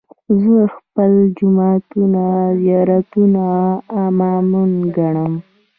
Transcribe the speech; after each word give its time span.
زه 0.41 0.57
خپل 0.75 1.11
جوماتونه، 1.37 2.23
زيارتونه، 2.61 3.45
امامان 4.05 4.71
ګټم 4.97 5.33